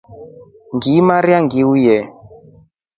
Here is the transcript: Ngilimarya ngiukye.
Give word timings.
Ngilimarya 0.75 1.37
ngiukye. 1.45 1.97